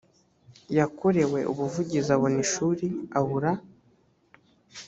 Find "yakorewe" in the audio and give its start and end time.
0.77-1.39